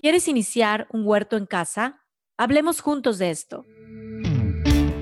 [0.00, 2.00] ¿Quieres iniciar un huerto en casa?
[2.38, 3.66] Hablemos juntos de esto.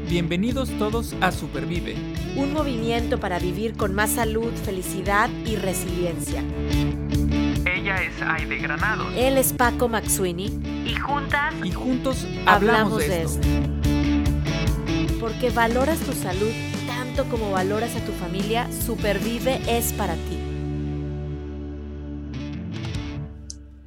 [0.09, 1.95] Bienvenidos todos a Supervive.
[2.35, 6.43] Un movimiento para vivir con más salud, felicidad y resiliencia.
[7.65, 9.09] Ella es Aide Granado.
[9.11, 10.47] Él es Paco Maxuini.
[10.85, 11.55] Y juntas.
[11.63, 13.47] Y juntos hablamos, de, esto.
[15.21, 16.51] Porque valoras tu salud
[16.89, 20.40] tanto como valoras a tu familia, Supervive es para ti.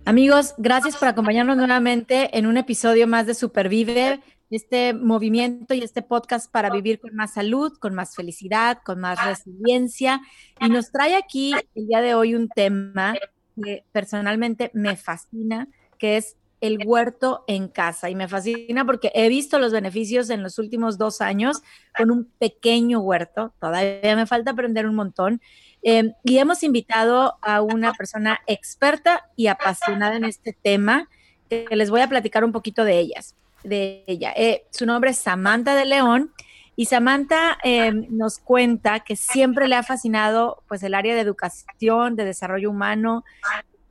[0.05, 4.19] Amigos, gracias por acompañarnos nuevamente en un episodio más de Supervive,
[4.49, 9.23] este movimiento y este podcast para vivir con más salud, con más felicidad, con más
[9.23, 10.19] resiliencia.
[10.59, 13.15] Y nos trae aquí el día de hoy un tema
[13.63, 18.09] que personalmente me fascina, que es el huerto en casa.
[18.09, 21.61] Y me fascina porque he visto los beneficios en los últimos dos años
[21.97, 23.53] con un pequeño huerto.
[23.59, 25.41] Todavía me falta aprender un montón.
[25.83, 31.09] Em, y hemos invitado a una persona experta y apasionada en este tema,
[31.49, 34.33] que les voy a platicar un poquito de ellas, de ella.
[34.35, 36.31] Eh, su nombre es Samantha de León.
[36.75, 42.15] Y Samantha em, nos cuenta que siempre le ha fascinado pues el área de educación,
[42.15, 43.23] de desarrollo humano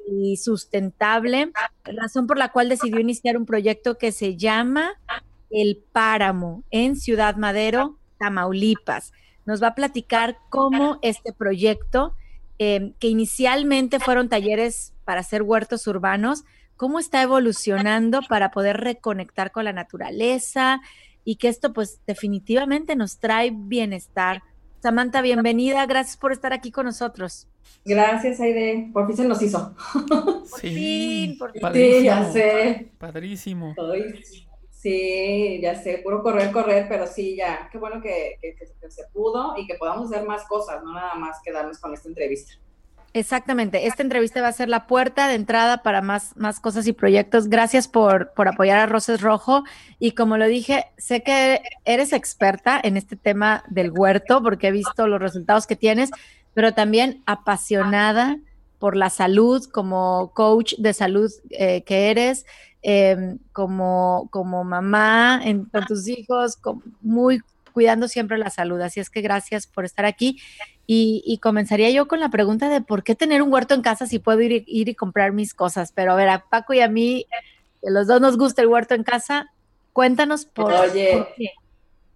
[0.08, 1.52] y sustentable,
[1.84, 4.94] razón por la cual decidió iniciar un proyecto que se llama
[5.48, 9.12] El Páramo en Ciudad Madero, Tamaulipas
[9.44, 12.14] nos va a platicar cómo este proyecto,
[12.58, 16.44] em, que inicialmente fueron talleres para hacer huertos urbanos,
[16.76, 20.80] cómo está evolucionando para poder reconectar con la naturaleza
[21.24, 24.42] y que esto pues definitivamente nos trae bienestar.
[24.80, 27.46] Samantha, bienvenida, gracias por estar aquí con nosotros.
[27.84, 29.74] Gracias, Aide, por fin se nos hizo.
[30.08, 31.62] Por fin, por fin.
[31.72, 32.92] Sí, ya sé.
[32.98, 33.74] Padrísimo.
[34.82, 38.36] Sí, ya sé, puro correr, correr, pero sí, ya, qué bueno que,
[38.88, 42.54] se pudo y que podamos hacer más cosas, no nada más quedarnos con esta entrevista.
[43.12, 46.92] Exactamente, esta entrevista va a ser la puerta de entrada para más, más cosas y
[46.92, 47.48] proyectos.
[47.48, 49.62] Gracias por, por apoyar a Roses Rojo
[50.00, 54.72] y como lo dije, sé que eres experta en este tema del huerto porque he
[54.72, 56.10] visto los resultados que tienes,
[56.54, 58.36] pero también apasionada
[58.80, 62.46] por la salud como coach de salud eh, que eres
[62.84, 66.58] Em, como, como mamá con tus hijos,
[67.00, 67.40] muy
[67.72, 68.80] cuidando siempre la salud.
[68.80, 70.40] Así es que gracias por estar aquí.
[70.84, 74.18] Y, comenzaría yo con la pregunta de por qué tener un huerto en casa si
[74.18, 75.92] puedo ir, ir y comprar mis cosas.
[75.92, 77.26] Pero a ver, a Paco y a mí,
[77.80, 79.52] que los dos nos gusta el huerto en casa,
[79.92, 81.50] cuéntanos por, Oye, qué.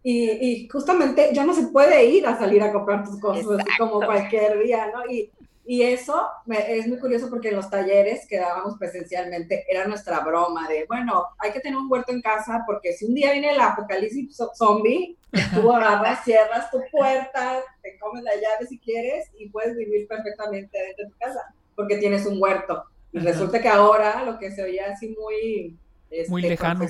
[0.02, 4.00] Y, justamente ya no se puede ir a salir a comprar tus cosas así como
[4.00, 5.10] cualquier día, ¿no?
[5.10, 5.30] Y,
[5.68, 10.68] y eso es muy curioso porque en los talleres que dábamos presencialmente era nuestra broma
[10.68, 13.60] de, bueno, hay que tener un huerto en casa porque si un día viene el
[13.60, 15.18] apocalipsis zombie,
[15.52, 20.78] tú agarras, cierras tu puerta, te comes la llave si quieres y puedes vivir perfectamente
[20.78, 21.40] dentro de tu casa
[21.74, 22.84] porque tienes un huerto.
[23.12, 25.76] Y resulta que ahora lo que se oía así muy,
[26.10, 26.86] este, muy lejano.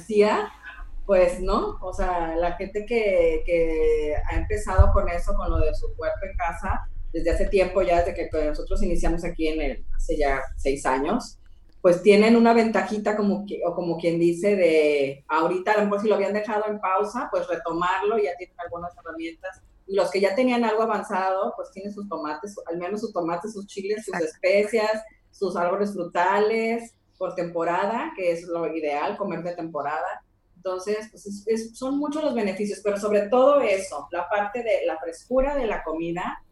[1.06, 5.74] pues no, o sea, la gente que, que ha empezado con eso, con lo de
[5.74, 9.86] su huerto en casa, desde hace tiempo, ya desde que nosotros iniciamos aquí en el,
[9.94, 11.38] hace ya seis años,
[11.80, 16.00] pues tienen una ventajita como, que, o como quien dice de ahorita, a lo mejor
[16.00, 19.62] si lo habían dejado en pausa, pues retomarlo, ya tienen algunas herramientas.
[19.86, 23.52] Y los que ya tenían algo avanzado, pues tienen sus tomates, al menos sus tomates,
[23.52, 29.54] sus chiles, sus especias, sus árboles frutales por temporada, que es lo ideal, comer de
[29.54, 30.24] temporada.
[30.56, 35.54] Entonces, pues son muchos los beneficios, pero sobre todo eso, la parte de la frescura
[35.54, 36.42] de la comida,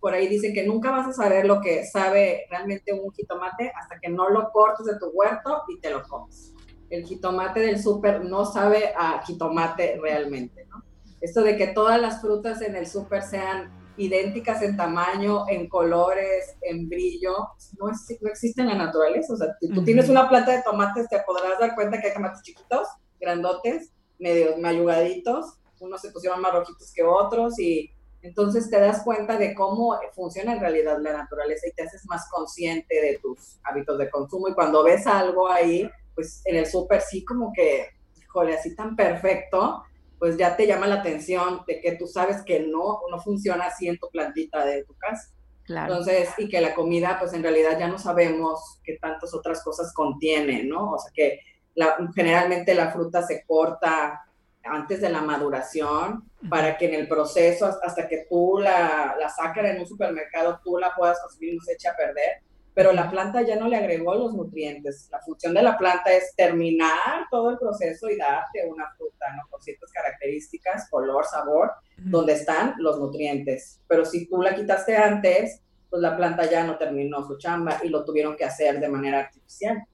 [0.00, 3.98] por ahí dicen que nunca vas a saber lo que sabe realmente un jitomate hasta
[4.00, 6.52] que no lo cortes de tu huerto y te lo comes.
[6.90, 10.82] El jitomate del súper no sabe a jitomate realmente, ¿no?
[11.20, 16.56] Esto de que todas las frutas en el súper sean idénticas en tamaño, en colores,
[16.62, 17.34] en brillo,
[17.78, 19.32] no, no existe en la naturaleza.
[19.32, 22.14] O sea, si tú tienes una planta de tomates, te podrás dar cuenta que hay
[22.14, 22.88] tomates chiquitos,
[23.20, 27.90] grandotes, medio mayugaditos, unos se pusieron más rojitos que otros y
[28.22, 32.28] entonces te das cuenta de cómo funciona en realidad la naturaleza y te haces más
[32.30, 34.48] consciente de tus hábitos de consumo.
[34.48, 37.88] Y cuando ves algo ahí, pues en el súper sí como que,
[38.20, 39.82] híjole, así tan perfecto,
[40.20, 43.88] pues ya te llama la atención de que tú sabes que no, no funciona así
[43.88, 45.32] en tu plantita de tu casa.
[45.64, 45.92] Claro.
[45.92, 49.92] Entonces, y que la comida, pues en realidad ya no sabemos qué tantas otras cosas
[49.92, 50.92] contiene, ¿no?
[50.92, 51.40] O sea que
[51.74, 54.20] la, generalmente la fruta se corta
[54.64, 59.64] antes de la maduración para que en el proceso, hasta que tú la, la saques
[59.64, 62.42] en un supermercado, tú la puedas consumir y no se eche a perder.
[62.74, 65.08] Pero la planta ya no le agregó los nutrientes.
[65.12, 69.42] La función de la planta es terminar todo el proceso y darte una fruta, ¿no?
[69.50, 73.80] Con ciertas características, color, sabor, donde están los nutrientes.
[73.86, 75.60] Pero si tú la quitaste antes,
[75.90, 79.20] pues la planta ya no terminó su chamba y lo tuvieron que hacer de manera
[79.20, 79.84] artificial.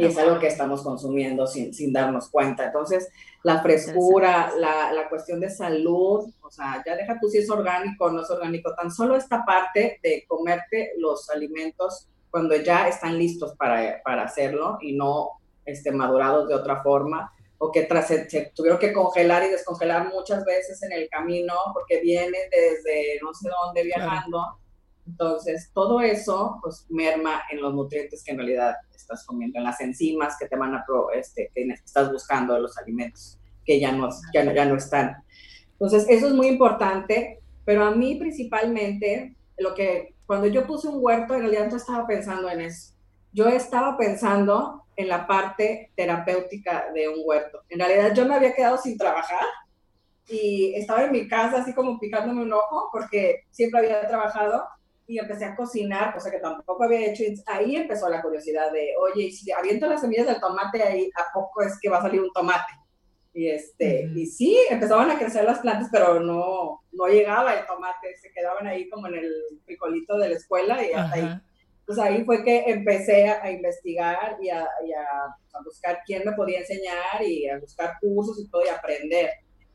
[0.00, 2.64] Y es algo que estamos consumiendo sin, sin darnos cuenta.
[2.64, 3.10] Entonces,
[3.42, 8.06] la frescura, la, la, cuestión de salud, o sea, ya deja tú si es orgánico
[8.06, 13.18] o no es orgánico, tan solo esta parte de comerte los alimentos cuando ya están
[13.18, 15.30] listos para, para hacerlo y no
[15.64, 20.44] este, madurados de otra forma, o que tras, se, tuvieron que congelar y descongelar muchas
[20.44, 24.59] veces en el camino porque vienen desde no sé dónde viajando.
[25.06, 29.80] Entonces, todo eso pues merma en los nutrientes que en realidad estás comiendo, en las
[29.80, 34.08] enzimas que te van a, este, que estás buscando de los alimentos, que ya no,
[34.32, 35.16] ya no, ya no están.
[35.72, 40.98] Entonces, eso es muy importante, pero a mí principalmente, lo que, cuando yo puse un
[41.02, 42.94] huerto, en realidad no estaba pensando en eso.
[43.32, 47.62] Yo estaba pensando en la parte terapéutica de un huerto.
[47.68, 49.46] En realidad yo me había quedado sin trabajar
[50.28, 54.64] y estaba en mi casa así como picándome un ojo porque siempre había trabajado
[55.10, 57.24] y empecé a cocinar, cosa que tampoco había hecho.
[57.24, 61.32] Y ahí empezó la curiosidad de, oye, si aviento las semillas del tomate ahí, ¿a
[61.34, 62.72] poco es que va a salir un tomate?
[63.32, 68.16] Y, este, y sí, empezaban a crecer las plantas, pero no, no llegaba el tomate,
[68.18, 69.32] se quedaban ahí como en el
[69.64, 71.40] frijolito de la escuela y hasta ahí.
[71.86, 77.20] Pues ahí fue que empecé a, investigar y, a, a, buscar quién me podía enseñar
[77.26, 79.30] y a buscar cursos y todo y aprender.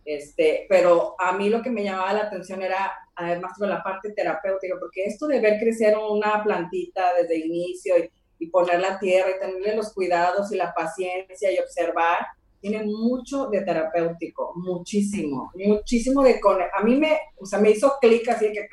[0.06, 4.12] Este, pero a mí lo que me llamaba la atención era además con la parte
[4.12, 9.00] terapéutica, porque esto de ver crecer una plantita desde el inicio y, y poner la
[9.00, 12.20] tierra y tenerle los cuidados y la paciencia y observar,
[12.62, 16.40] tiene mucho de terapéutico, muchísimo, muchísimo de...
[16.76, 18.68] A mí me, o sea, me hizo clic así que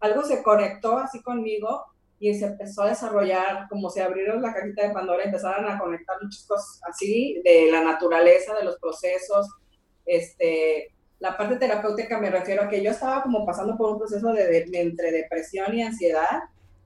[0.00, 1.84] algo se conectó así conmigo
[2.20, 6.16] y se empezó a desarrollar, como se abrieron la cajita de Pandora, empezaron a conectar
[6.22, 9.48] muchas cosas así, de la naturaleza, de los procesos,
[10.06, 14.32] este, la parte terapéutica me refiero a que yo estaba como pasando por un proceso
[14.32, 16.42] de, entre depresión y ansiedad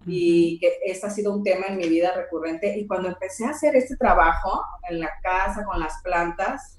[0.07, 2.79] y que este ha sido un tema en mi vida recurrente.
[2.79, 6.79] Y cuando empecé a hacer este trabajo en la casa con las plantas,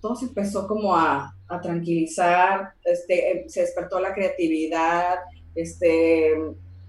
[0.00, 5.18] todo se empezó como a, a tranquilizar, este, se despertó la creatividad,
[5.54, 6.32] este,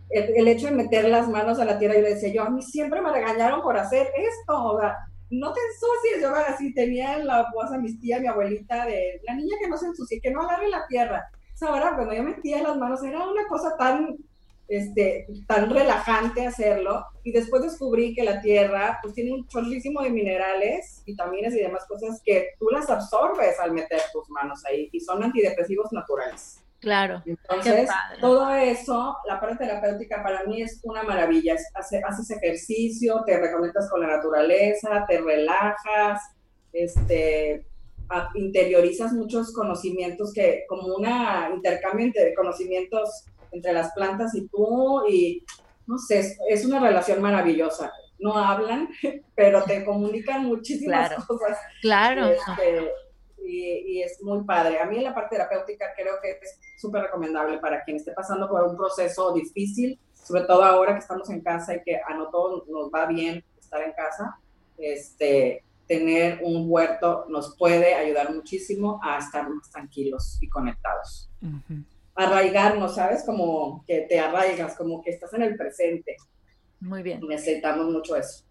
[0.09, 2.61] el, hecho de meter las manos a la tierra, y le decía yo, a mí
[2.61, 4.97] siempre me regañaron por hacer esto, o sea,
[5.29, 9.21] no te ensucies, yo así tenía en la voz a mis tías, mi abuelita, de
[9.23, 11.29] la niña que no se ensucie, que no agarre la tierra.
[11.53, 14.17] O sea, cuando yo metía las manos era una cosa tan,
[14.67, 20.09] este, tan relajante hacerlo, y después descubrí que la tierra pues tiene un chorrísimo de
[20.09, 24.99] minerales, vitaminas y demás cosas que tú las absorbes al meter tus manos ahí, y
[24.99, 26.64] son antidepresivos naturales.
[26.85, 27.23] Claro.
[27.25, 27.89] Entonces,
[28.21, 31.55] todo eso, la parte terapéutica para mí es una maravilla.
[31.73, 36.21] Haces, ejercicio, te reconectas con la naturaleza, te relajas,
[36.71, 37.65] este,
[38.35, 41.07] interiorizas muchos conocimientos que, como un
[41.55, 45.43] intercambio de conocimientos entre las plantas y tú, y
[45.87, 47.91] no sé, es, una relación maravillosa.
[48.19, 48.89] No hablan,
[49.35, 51.57] pero te comunican muchísimas cosas.
[51.81, 52.27] Claro.
[52.27, 52.91] Este,
[53.47, 54.79] y, es muy padre.
[54.79, 58.49] A mí en la parte terapéutica creo que es súper recomendable para quien esté pasando
[58.49, 62.29] por un proceso difícil, sobre todo ahora que estamos en casa y que a no
[62.29, 64.39] todos nos va bien estar en casa,
[64.77, 71.29] este, tener un huerto nos puede ayudar muchísimo a estar más tranquilos y conectados.
[72.15, 73.23] Arraigarnos, ¿sabes?
[73.23, 76.15] Como que te arraigas, como que estás en el presente.
[76.79, 77.21] Muy bien.
[77.27, 78.43] Necesitamos mucho eso.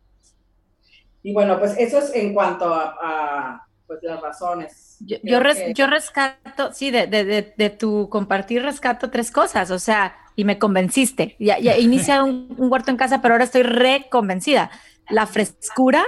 [1.22, 4.96] Y bueno, pues eso es en cuanto a pues las razones.
[5.00, 10.44] Yo, yo, rescato, sí, de, de, de, tu compartir rescato tres cosas, o sea, y
[10.44, 11.36] me convenciste.
[11.38, 14.70] Ya, ya inicia un, huerto en casa, pero ahora estoy reconvencida.
[15.10, 16.04] La frescura,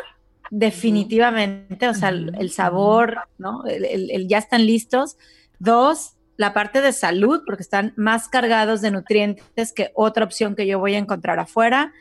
[0.50, 3.64] definitivamente, o sea, el, sabor, ¿no?
[3.66, 5.18] El, el, ya están listos.
[5.58, 10.66] Dos, la parte de salud, porque están más cargados de nutrientes que otra opción que
[10.66, 11.92] yo voy a encontrar afuera.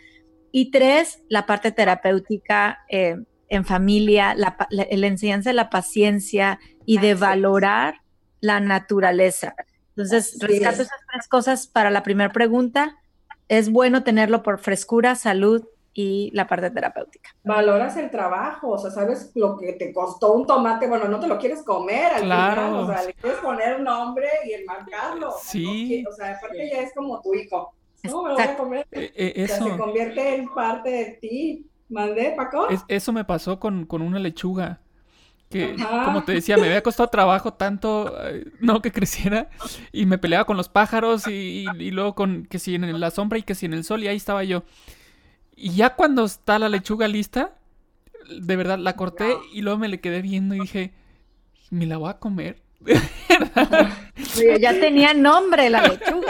[0.51, 2.79] Y tres, la parte terapéutica.
[2.89, 3.17] Eh,
[3.49, 8.01] en familia, la, enseñanza de la paciencia y de valorar
[8.41, 9.55] la naturaleza.
[9.89, 12.97] Entonces, rescato esas tres cosas para la primera pregunta.
[13.47, 17.29] Es bueno tenerlo por frescura, salud y la parte terapéutica.
[17.43, 21.27] Valoras el trabajo, o sea, sabes lo que te costó un tomate, bueno, no te
[21.27, 22.79] lo quieres comer al claro.
[22.79, 25.33] o sea, le quieres poner nombre y enmarcarlo.
[25.41, 26.03] Sí.
[26.05, 27.73] O sea, aparte ya es como tu hijo.
[28.03, 28.87] No, me lo voy a comer.
[28.91, 29.63] Eh, eh, eso.
[29.63, 31.65] se convierte en parte de ti.
[31.89, 32.67] ¿Mandé, Paco?
[32.87, 34.81] eso me pasó con, una lechuga.
[35.49, 39.49] Que, como te decía, me había costado trabajo tanto, eh, no que creciera,
[39.91, 43.43] y me peleaba con los pájaros y, luego con que si en la sombra y
[43.43, 44.63] que si en el sol, y ahí estaba yo.
[45.55, 47.53] Y ya cuando está la lechuga lista,
[48.29, 50.93] de verdad la corté y luego me le quedé viendo y dije,
[51.69, 52.61] ¿me la voy a comer?
[54.59, 56.24] ya tenía nombre la lechuga.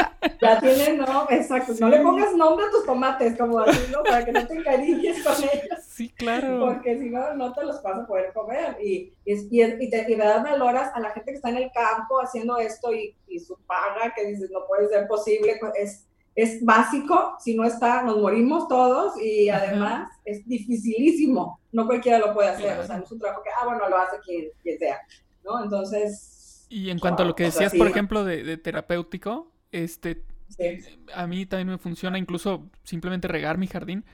[0.46, 1.74] Ya tienen, no, exacto.
[1.80, 4.04] No le pongas nombre a tus tomates, como así, ¿no?
[4.04, 5.80] Para que no te encariñes con ellos.
[5.88, 6.60] Sí, claro.
[6.60, 8.78] Porque si no, no te los vas a poder comer.
[8.82, 12.20] Y, y, y, y te, y valoras a la gente que está en el campo
[12.22, 15.60] haciendo esto y, y su paga, que dices, no puede ser posible.
[15.76, 22.20] Es, es básico, si no está, nos morimos todos y además es dificilísimo, no cualquiera
[22.20, 24.50] lo puede hacer, o sea, no es un trabajo que, ah, bueno, lo hace quien,
[24.62, 25.00] quien sea,
[25.46, 25.64] ¿no?
[25.64, 26.68] Entonces...
[26.68, 30.80] Y en cuanto a lo que decías, por ejemplo, de, de, terapéutico, este, sí.
[31.14, 34.06] a mí también me funciona incluso simplemente regar mi jardín,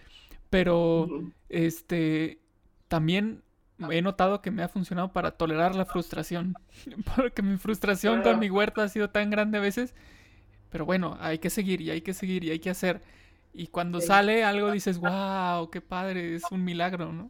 [0.50, 1.34] pero, uh -huh.
[1.50, 2.40] este,
[2.88, 3.44] también
[3.90, 6.56] he notado que me ha funcionado para tolerar la frustración,
[7.16, 8.32] porque mi frustración claro.
[8.32, 9.96] con mi huerta ha sido tan grande a veces
[10.72, 13.02] pero bueno, hay que seguir y hay que seguir y hay que hacer.
[13.54, 14.08] Y cuando sí.
[14.08, 17.30] sale algo dices, wow, qué padre, es un milagro, ¿no?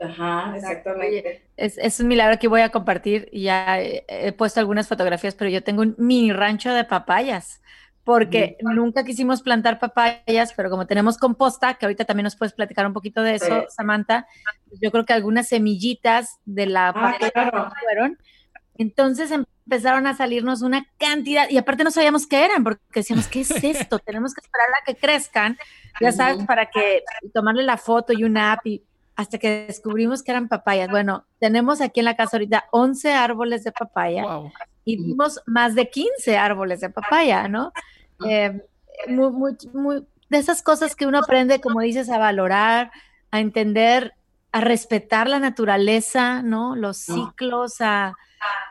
[0.00, 1.42] Ajá, exactamente.
[1.56, 5.34] Es, es, un milagro que voy a compartir y ya he, he, puesto algunas fotografías,
[5.34, 7.62] pero yo tengo un mini rancho de papayas,
[8.04, 12.86] porque nunca quisimos plantar papayas, pero como tenemos composta, que ahorita también nos puedes platicar
[12.86, 13.66] un poquito de eso, sí.
[13.68, 14.26] Samantha,
[14.80, 17.70] yo creo que algunas semillitas de la ah, papaya claro.
[17.80, 18.18] fueron.
[18.76, 23.42] Entonces empezaron a salirnos una cantidad, y aparte no sabíamos qué eran, porque decíamos, ¿qué
[23.42, 23.98] es esto?
[24.00, 25.56] Tenemos que esperar a que crezcan,
[26.00, 28.82] ya sabes, para que tomarle la foto y una app, y
[29.14, 30.90] hasta que descubrimos que eran papayas.
[30.90, 34.52] Bueno, tenemos aquí en la casa ahorita 11 árboles de papaya wow.
[34.84, 37.72] Y vimos más de 15 árboles de papaya, ¿no?
[38.28, 38.60] Eh,
[39.08, 42.90] muy, muy, muy, de esas cosas que uno aprende, como dices, a valorar,
[43.30, 44.14] a entender,
[44.50, 46.76] a respetar la naturaleza, ¿no?
[46.76, 48.14] Los ciclos, a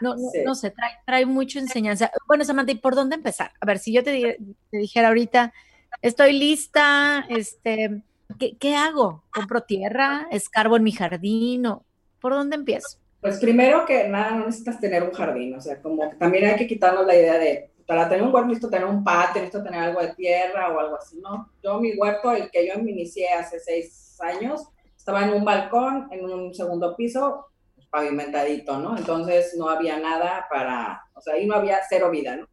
[0.02, 2.12] no, no, no sé, trae, trae mucha enseñanza.
[2.28, 3.54] Bueno, Samantha, ¿y por dónde empezar?
[3.60, 4.38] A ver, si yo te,
[4.70, 5.54] te dijera ahorita,
[6.02, 8.04] estoy lista, este,
[8.40, 9.24] ¿qué, ¿qué, hago?
[9.32, 10.28] ¿Compro tierra?
[10.32, 11.66] ¿Escarbo en mi jardín?
[11.68, 11.86] ¿O
[12.20, 13.01] por dónde empiezo?
[13.22, 16.56] Pues primero que nada, no necesitas tener un jardín, o sea, como que también hay
[16.56, 19.80] que quitarnos la idea de, para tener un huerto necesito tener un patio, necesito tener
[19.80, 21.52] algo de tierra o algo así, ¿no?
[21.64, 26.08] Yo mi huerto, el que yo me inicié hace seis años, estaba en un balcón,
[26.12, 27.48] en un segundo piso,
[27.92, 28.98] pavimentadito, ¿no?
[28.98, 32.48] Entonces no había nada para, o sea, ahí no había cero vida, ¿no?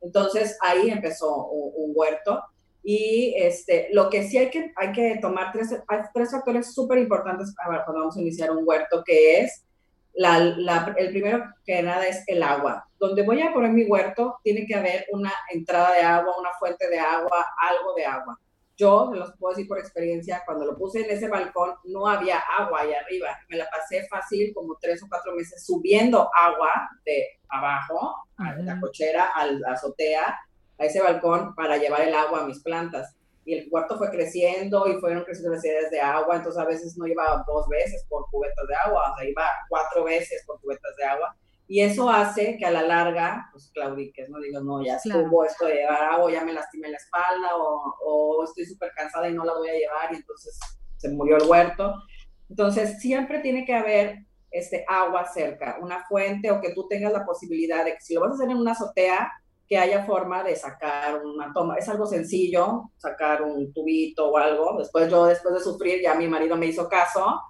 [0.00, 2.42] Entonces ahí empezó un, un huerto
[2.82, 6.98] y este, lo que sí hay que, hay que tomar tres, hay tres factores súper
[6.98, 9.66] importantes cuando vamos a iniciar un huerto, que es
[10.18, 12.84] la, la, el primero que nada es el agua.
[12.98, 16.88] Donde voy a poner mi huerto tiene que haber una entrada de agua, una fuente
[16.88, 18.38] de agua, algo de agua
[18.78, 22.38] yo, se los puedo decir por experiencia, cuando lo puse en ese balcón no había
[22.38, 23.36] agua ahí arriba.
[23.48, 28.80] Me la pasé fácil como tres o cuatro meses subiendo agua de abajo, a la
[28.80, 30.38] cochera, a la azotea,
[30.78, 33.16] a ese balcón para llevar el agua a mis plantas.
[33.48, 37.06] Y el cuarto fue creciendo y fueron creciendo necesidades de agua, entonces a veces no
[37.06, 41.04] iba dos veces por cubetas de agua, o sea, iba cuatro veces por cubetas de
[41.04, 41.34] agua
[41.70, 44.40] y eso hace que a la larga, pues claudiques, ¿no?
[44.40, 45.44] Digo, no, ya estuvo claro.
[45.44, 49.34] esto de llevar agua, ya me lastimé la espalda, o, o estoy súper cansada y
[49.34, 50.58] no la voy a llevar, y entonces
[50.96, 51.92] se murió el huerto.
[52.48, 54.16] Entonces, siempre tiene que haber
[54.50, 58.22] este, agua cerca, una fuente, o que tú tengas la posibilidad de que si lo
[58.22, 59.30] vas a hacer en una azotea,
[59.68, 61.76] que haya forma de sacar una toma.
[61.76, 64.78] Es algo sencillo, sacar un tubito o algo.
[64.78, 67.42] Después yo, después de sufrir, ya mi marido me hizo caso.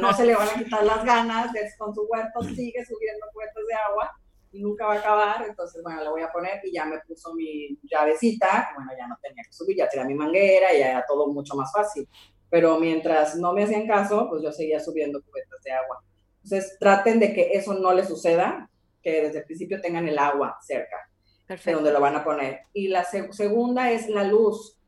[0.00, 3.62] no se le van a quitar las ganas, de, con su huerto sigue subiendo cuentas
[3.68, 4.10] de agua
[4.50, 5.44] y nunca va a acabar.
[5.46, 8.70] Entonces, bueno, le voy a poner y ya me puso mi llavecita.
[8.74, 11.70] Bueno, ya no tenía que subir, ya tenía mi manguera ya era todo mucho más
[11.70, 12.08] fácil.
[12.48, 16.02] Pero mientras no me hacían caso, pues yo seguía subiendo cubetas de agua.
[16.42, 18.70] Entonces, traten de que eso no les suceda,
[19.02, 21.07] que desde el principio tengan el agua cerca
[21.48, 21.78] Perfecto.
[21.78, 22.60] donde lo van a poner.
[22.74, 24.78] Y la seg segunda es la luz.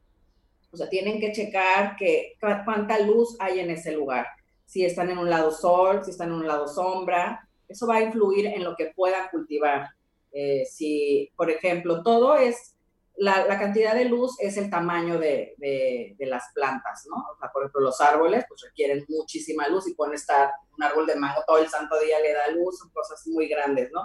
[0.71, 4.26] O sea, tienen que checar que, cuánta luz hay en ese lugar.
[4.67, 7.49] Si están en un lado sol, si están en un lado sombra.
[7.67, 9.88] Eso va a influir en lo que puedan cultivar.
[10.33, 12.76] Eh, si, por ejemplo, todo es,
[13.17, 17.17] la, cantidad de luz es el tamaño de, de, de, las plantas, ¿no?
[17.17, 21.07] O sea, por ejemplo, los árboles pues requieren muchísima luz y pueden estar, un árbol
[21.07, 24.02] de mango todo el santo día le da luz, son cosas muy grandes, ¿no?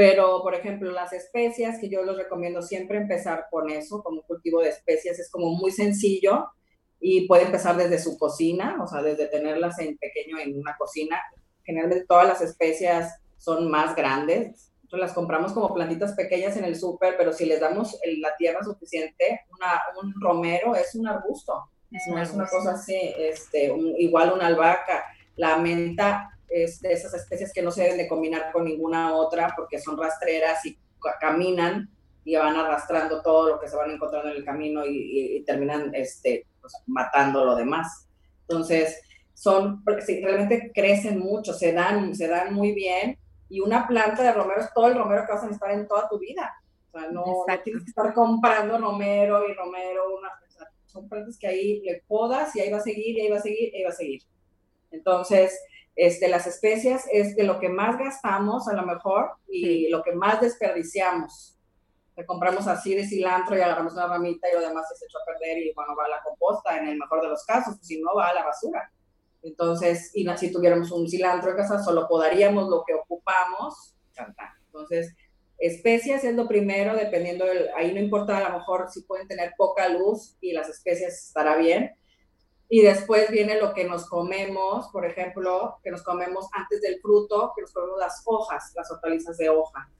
[0.00, 4.62] Pero, por ejemplo, las especias, que yo les recomiendo siempre empezar con eso, como cultivo
[4.62, 6.46] de especias, es como muy sencillo
[6.98, 11.20] y puede empezar desde su cocina, o sea, desde tenerlas en pequeño en una cocina.
[11.64, 16.76] Generalmente todas las especias son más grandes, entonces las compramos como plantitas pequeñas en el
[16.76, 21.52] súper, pero si les damos la tierra suficiente, una, un romero es un arbusto,
[21.90, 25.04] es una, es una cosa así, este, un, igual una albahaca,
[25.36, 29.54] la menta es de esas especies que no se deben de combinar con ninguna otra
[29.56, 30.78] porque son rastreras y
[31.20, 31.88] caminan
[32.24, 35.44] y van arrastrando todo lo que se van encontrando en el camino y, y, y
[35.44, 38.06] terminan este, pues, matando lo demás.
[38.42, 39.00] Entonces,
[39.32, 44.32] son, sí, realmente crecen mucho, se dan, se dan muy bien y una planta de
[44.32, 46.52] romero es todo el romero que vas a necesitar en toda tu vida.
[46.92, 47.24] O sea, no,
[47.64, 50.28] tienes que estar comprando romero y romero, una,
[50.86, 53.42] son plantas que ahí le podas y ahí va a seguir, y ahí va a
[53.42, 54.22] seguir, y ahí va a seguir.
[54.90, 55.58] Entonces,
[56.00, 60.12] este, las especias es de lo que más gastamos a lo mejor y lo que
[60.12, 61.58] más desperdiciamos.
[62.16, 65.26] Te compramos así de cilantro y agarramos una ramita y lo demás se echó a
[65.26, 68.14] perder y bueno, va a la composta en el mejor de los casos, si no
[68.14, 68.90] va a la basura.
[69.42, 73.94] Entonces, y si tuviéramos un cilantro en casa, solo podaríamos lo que ocupamos.
[74.68, 75.14] Entonces,
[75.58, 79.52] especias es lo primero, dependiendo, del, ahí no importa a lo mejor si pueden tener
[79.58, 81.94] poca luz y las especias estará bien.
[82.72, 87.52] Y después viene lo que nos comemos, por ejemplo, que nos comemos antes del fruto,
[87.56, 89.90] que nos comemos las hojas, las hortalizas de hoja,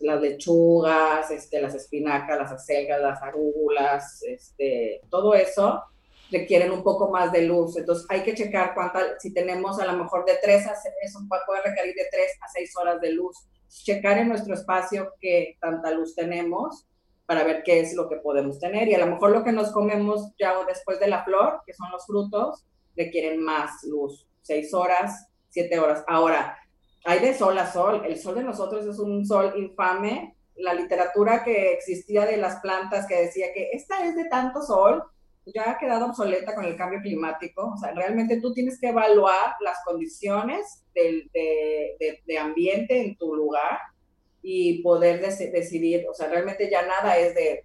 [0.00, 5.84] las lechugas, este, las espinacas, las acelgas, las arúgulas, este, todo eso
[6.32, 7.76] requieren un poco más de luz.
[7.76, 11.62] Entonces hay que checar cuánta, si tenemos a lo mejor de 3 a eso puede
[11.62, 13.46] requerir de 3 a 6 horas de luz.
[13.68, 16.88] Checar en nuestro espacio qué tanta luz tenemos
[17.26, 18.88] para ver qué es lo que podemos tener.
[18.88, 21.90] Y a lo mejor lo que nos comemos ya después de la flor, que son
[21.90, 22.64] los frutos,
[22.96, 24.26] requieren más luz.
[24.42, 26.04] 6 horas, 7 horas.
[26.06, 26.56] Ahora,
[27.04, 28.02] hay de sol a sol.
[28.06, 30.36] El sol de nosotros es un sol infame.
[30.54, 35.02] La literatura que existía de las plantas que decía que esta es de tanto sol,
[35.54, 37.72] ya ha quedado obsoleta con el cambio climático.
[37.74, 41.28] O sea, realmente tú tienes que evaluar las condiciones de,
[42.24, 43.78] de, ambiente en tu lugar
[44.48, 46.06] y poder decidir.
[46.08, 47.64] O sea, realmente ya nada es de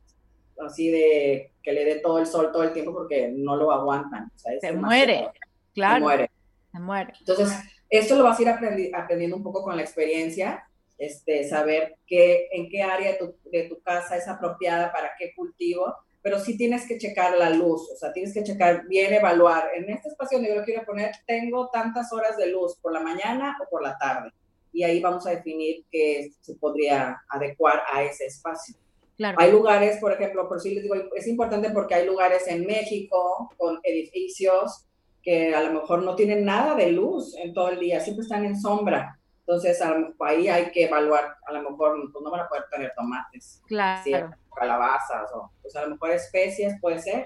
[0.66, 4.32] así de que le dé todo el sol todo el tiempo porque no lo aguantan.
[4.36, 5.30] se muere,
[5.76, 5.96] claro.
[5.96, 6.32] Se muere.
[6.72, 7.14] Se muere.
[7.20, 7.54] Entonces,
[7.88, 8.50] esto lo vas a ir
[8.96, 10.68] aprendiendo un poco con la experiencia.
[10.98, 15.34] Este, saber qué, en qué área de tu, de tu casa es apropiada para qué
[15.36, 19.72] cultivo pero sí tienes que checar la luz, o sea, tienes que checar bien, evaluar.
[19.76, 23.00] En este espacio donde yo lo quiero poner, tengo tantas horas de luz por la
[23.00, 24.30] mañana o por la tarde.
[24.74, 28.76] Y ahí vamos a definir qué se podría adecuar a ese espacio.
[29.18, 29.38] Claro.
[29.40, 33.52] Hay lugares, por ejemplo, por si les digo, es importante porque hay lugares en México
[33.58, 34.86] con edificios
[35.22, 38.46] que a lo mejor no tienen nada de luz en todo el día, siempre están
[38.46, 39.20] en sombra.
[39.42, 39.80] Entonces,
[40.20, 44.32] ahí hay que evaluar, a lo mejor pues, no van a poder tener tomates, claro.
[44.56, 47.26] calabazas, o pues, a lo mejor especies puede ser.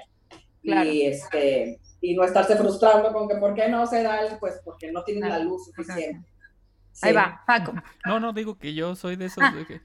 [0.64, 4.92] Y, este, y no estarse frustrando con que por qué no se da, pues porque
[4.92, 6.28] no tienen la luz suficiente.
[7.02, 7.74] Ahí va, Paco.
[8.06, 9.54] No, no, digo que yo soy de esos ah.
[9.56, 9.82] de que...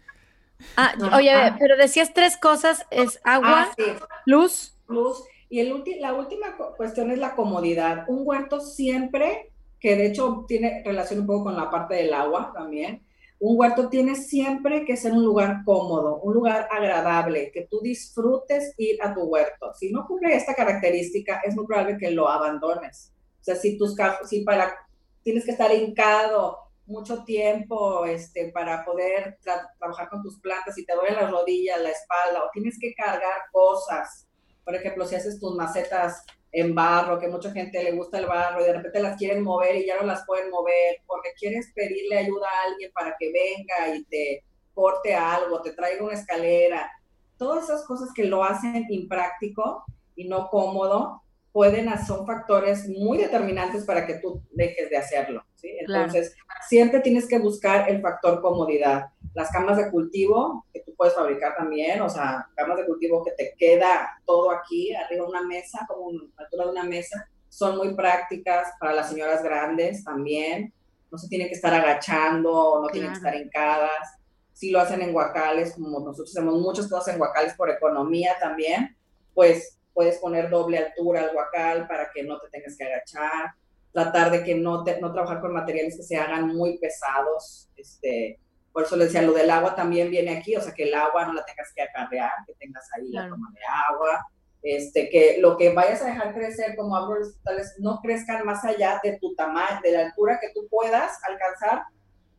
[0.76, 4.76] Ah, oye, pero decías tres cosas, es agua, ah, luz.
[4.88, 5.24] Luz.
[5.48, 8.04] Y el la última cuestión es la comodidad.
[8.08, 12.52] Un huerto siempre que de hecho tiene relación un poco con la parte del agua
[12.54, 13.02] también.
[13.40, 18.74] Un huerto tiene siempre que ser un lugar cómodo, un lugar agradable, que tú disfrutes
[18.76, 19.72] ir a tu huerto.
[19.72, 23.12] Si no cumple esta característica, es muy probable que lo abandones.
[23.40, 23.96] O sea, si tus
[24.28, 24.76] si para
[25.22, 26.58] tienes que estar hincado
[26.90, 29.38] mucho tiempo este, para poder
[29.78, 33.42] trabajar con tus plantas y te duelen las rodillas, la espalda, o tienes que cargar
[33.52, 34.26] cosas.
[34.64, 38.60] Por ejemplo, si haces tus macetas en barro, que mucha gente le gusta el barro
[38.60, 42.18] y de repente las quieren mover y ya no las pueden mover, porque quieres pedirle
[42.18, 46.90] ayuda a alguien para que venga y te corte algo, te traiga una escalera.
[47.38, 49.84] Todas esas cosas que lo hacen impráctico
[50.16, 55.44] y no cómodo, pueden, son factores muy determinantes para que tú dejes de hacerlo.
[55.56, 55.76] ¿sí?
[55.80, 56.34] Entonces,
[56.68, 59.06] siempre tienes que buscar el factor comodidad.
[59.34, 63.32] Las camas de cultivo, que tú puedes fabricar también, o sea, camas de cultivo que
[63.32, 67.76] te queda todo aquí, arriba de una mesa, como la altura de una mesa, son
[67.76, 70.72] muy prácticas para las señoras grandes también.
[71.10, 74.18] No se tienen que estar agachando, no tienen que estar hincadas.
[74.52, 78.96] Si lo hacen en guacales, como nosotros hacemos muchas cosas en guacales por economía también,
[79.34, 83.52] pues puedes poner doble altura al guacal para que no te tengas que agachar,
[83.92, 88.38] tratar de que no, te, no trabajar con materiales que se hagan muy pesados, este,
[88.72, 91.26] por eso le decía, lo del agua también viene aquí, o sea, que el agua
[91.26, 93.60] no la tengas que acarrear, que tengas ahí la toma de
[93.92, 94.26] agua,
[94.62, 99.00] este, que lo que vayas a dejar crecer como árboles tales no crezcan más allá
[99.02, 101.84] de tu tamaño, de la altura que tú puedas alcanzar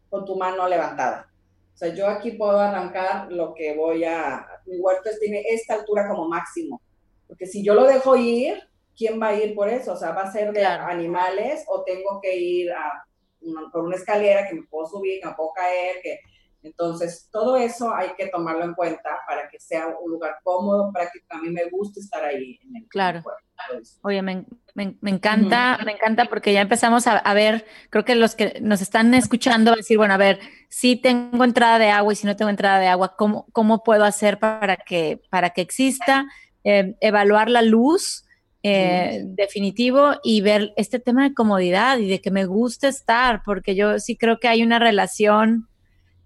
[0.10, 1.30] con tu mano levantada.
[1.74, 6.08] O sea, yo aquí puedo arrancar lo que voy a, mi huerto tiene esta altura
[6.08, 6.80] como máximo,
[7.32, 8.62] porque si yo lo dejo ir,
[8.94, 9.94] ¿quién va a ir por eso?
[9.94, 13.06] O sea, va a ser de animales o tengo que ir a
[13.72, 16.20] por una escalera que me puedo subir, que me puedo caer, que...
[16.62, 21.26] Entonces, todo eso hay que tomarlo en cuenta para que sea un lugar cómodo, práctico.
[21.30, 22.60] A mí me gusta estar ahí.
[22.64, 23.24] En el claro.
[24.04, 28.16] Oye, me, me, me encanta, me encanta porque ya empezamos a, a, ver, creo que
[28.16, 30.40] los que nos están escuchando decir, bueno, a ver,
[30.70, 34.04] si tengo entrada de agua y si no tengo entrada de agua, ¿cómo, cómo puedo
[34.04, 36.28] hacer para que, para que exista?
[36.64, 38.26] Eh, evaluar la luz,
[38.64, 43.76] eh, definitivo y ver este tema de comodidad y de que me gusta estar, porque
[43.76, 45.68] yo sí creo que hay una relación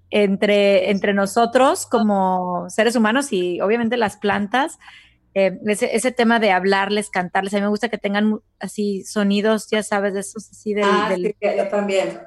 [0.09, 4.77] entre, entre nosotros como seres humanos y obviamente las plantas.
[5.37, 9.83] Eh, ese, tema de hablarles, cantarles, a mí me gusta que tengan así sonidos, ya
[9.83, 10.85] sabes, de esos así del...
[10.87, 12.21] Ah, sí, yo también.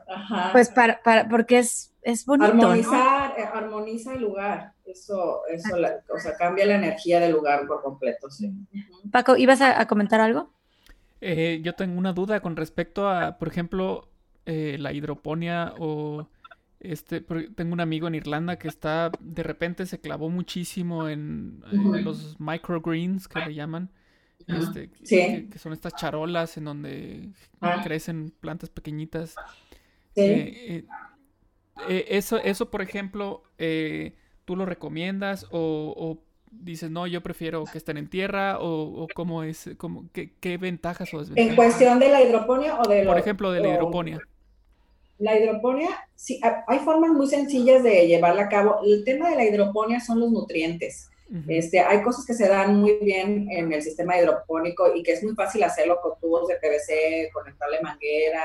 [0.53, 2.51] Pues para, para, porque es, es bonito.
[2.53, 5.75] Armonizar, eh, armoniza el lugar, eso, eso
[6.15, 8.53] o sea, cambia la energía del lugar por completo, sí.
[9.11, 10.53] Paco, ¿ibas a, comentar algo?
[11.23, 14.11] Eh, yo tengo una duda con respecto a, por ejemplo,
[14.45, 16.27] la hidroponía o
[16.81, 22.39] este, tengo un amigo en Irlanda que está, de repente se clavó muchísimo en, los
[22.39, 23.91] microgreens que le llaman.
[24.47, 27.29] Este, que, son estas charolas en donde
[27.61, 27.81] ah.
[27.83, 29.35] crecen plantas pequeñitas.
[30.15, 30.25] Eh,
[30.69, 30.85] eh,
[31.89, 33.43] eh, eso, eso, por ejemplo,
[34.45, 39.71] ¿tú lo recomiendas o, dices, no, yo prefiero que estén en tierra o, cómo es,
[39.77, 41.51] cómo, qué, ventajas o desventajas?
[41.51, 44.21] ¿En cuestión de la hidroponía o de Por ejemplo, de la hidroponía.
[45.19, 48.81] La hidroponía, sí, hay formas muy sencillas de llevarla a cabo.
[48.85, 51.11] El tema de la hidroponía son los nutrientes.
[51.49, 55.23] este, hay cosas que se dan muy bien en el sistema hidropónico y que es
[55.23, 58.43] muy fácil hacerlo con tubos de PVC, conectarle manguera,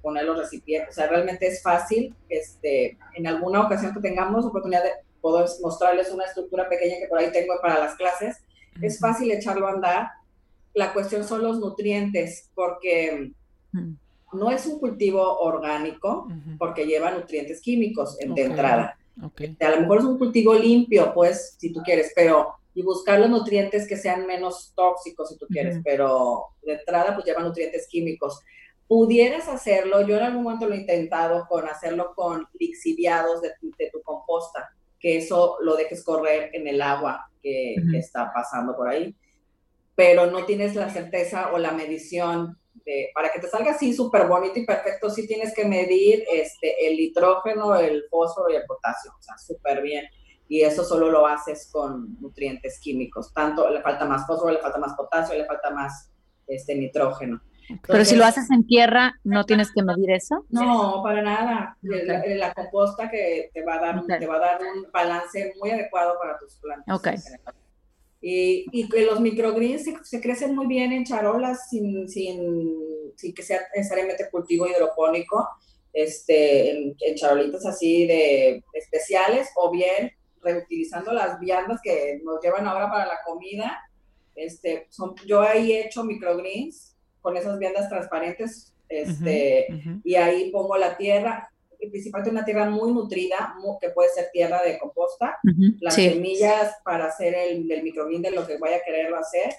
[0.00, 0.90] poner los recipientes.
[0.90, 2.14] O sea, realmente es fácil.
[2.28, 7.18] Este, en alguna ocasión que tengamos oportunidad de poder mostrarles una estructura pequeña que por
[7.18, 8.36] ahí tengo para las clases,
[8.80, 10.08] es fácil echarlo a andar.
[10.74, 13.32] La cuestión son los nutrientes, porque
[14.32, 18.98] no es un cultivo orgánico porque lleva nutrientes químicos en, de entrada.
[19.20, 23.28] A lo mejor es un cultivo limpio, pues, si tú quieres, pero y buscar los
[23.28, 28.40] nutrientes que sean menos tóxicos, si tú quieres, pero de entrada, pues lleva nutrientes químicos.
[28.88, 33.50] Pudieras hacerlo, yo en algún momento lo he intentado con hacerlo con lixiviados de,
[33.92, 38.88] tu composta, que eso lo dejes correr en el agua que, que está pasando por
[38.88, 39.14] ahí,
[39.94, 42.58] pero no tienes la certeza o la medición
[43.14, 46.96] para que te salga así súper bonito y perfecto, sí tienes que medir este, el
[46.96, 50.04] nitrógeno, el fósforo y el potasio, o sea, súper bien.
[50.48, 53.32] Y eso solo lo haces con nutrientes químicos.
[53.32, 56.10] Tanto le falta más fósforo, le falta más potasio, le falta más
[56.46, 57.40] este, nitrógeno.
[57.86, 60.44] Pero si lo haces en tierra, ¿no tienes que medir eso?
[60.50, 61.78] No, para nada.
[61.80, 66.18] La, composta que te va a dar, te va a dar un balance muy adecuado
[66.20, 66.96] para tus plantas.
[66.98, 67.16] Okay.
[68.24, 72.78] Y, y que los microgreens se, crecen muy bien en charolas sin, sin,
[73.16, 75.48] sin, que sea necesariamente cultivo hidropónico,
[75.92, 82.90] este, en, charolitas así de especiales o bien reutilizando las viandas que nos llevan ahora
[82.90, 83.78] para la comida.
[84.36, 89.66] Este, son, yo ahí he hecho microgreens con esas viandas transparentes este,
[90.04, 91.51] y ahí pongo la tierra
[91.90, 95.38] principalmente una tierra muy nutrida, que puede ser tierra de composta,
[95.80, 99.52] las semillas para hacer el, el de lo que vaya a quererlo hacer,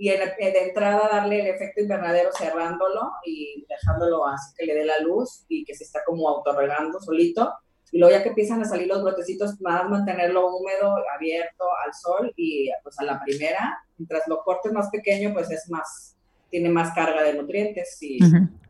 [0.00, 4.84] y en, de entrada darle el efecto invernadero cerrándolo y dejándolo así que le dé
[4.86, 7.52] la luz y que se está como autorregando solito.
[7.92, 12.32] Y luego ya que empiezan a salir los brotecitos, más mantenerlo húmedo, abierto al sol
[12.34, 16.16] y pues a la primera, mientras lo cortes más pequeño, pues es más,
[16.50, 18.20] tiene más carga de nutrientes y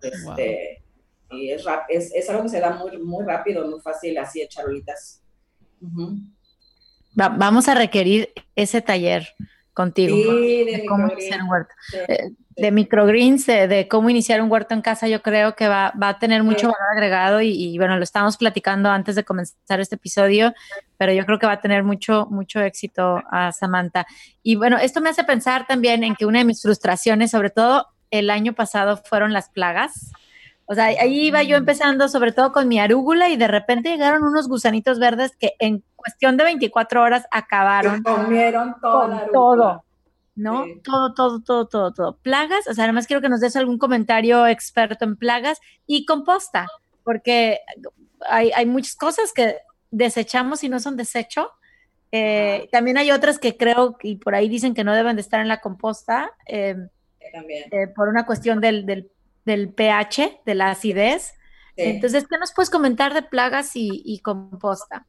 [0.02, 0.82] este,
[1.30, 4.48] y es, es, es, algo que se da muy, muy rápido, muy fácil, así de
[4.48, 5.22] charolitas.
[7.14, 9.28] vamos a requerir ese taller
[9.72, 10.16] contigo.
[10.16, 11.74] Sí, de, cómo iniciar un huerto.
[12.08, 16.10] Eh, de microgreens, de, cómo iniciar un huerto en casa, yo creo que va, va
[16.10, 20.52] a tener mucho valor agregado y, bueno, lo estábamos platicando antes de comenzar este episodio,
[20.98, 24.06] pero yo creo que va a tener mucho, mucho éxito a Samantha.
[24.42, 27.86] Y bueno, esto me hace pensar también en que una de mis frustraciones, sobre todo
[28.10, 30.12] el año pasado, fueron las plagas.
[30.70, 34.22] O sea, ahí iba yo empezando sobre todo con mi arúgula y de repente llegaron
[34.22, 38.04] unos gusanitos verdes que en cuestión de 24 horas acabaron.
[38.04, 39.20] comieron todo.
[39.32, 39.84] todo.
[40.36, 40.64] ¿no?
[40.84, 42.16] Todo, todo, todo, todo, todo.
[42.18, 46.68] Plagas, o sea, además quiero que nos des algún comentario experto en plagas y composta,
[47.02, 47.58] porque
[48.28, 49.56] hay, muchas cosas que
[49.90, 51.50] desechamos y no son desecho.
[52.12, 55.40] Eh, también hay otras que creo, y por ahí dicen que no deben de estar
[55.40, 56.76] en la composta, eh,
[57.20, 59.10] eh, por una cuestión del, del
[59.44, 61.34] del pH, de la acidez.
[61.76, 65.06] Entonces, ¿qué nos puedes comentar de plagas y, composta?